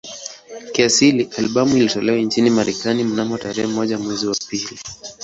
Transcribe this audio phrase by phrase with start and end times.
[0.71, 4.79] Kiasili albamu ilitolewa nchini Marekani mnamo tarehe moja mwezi wa pili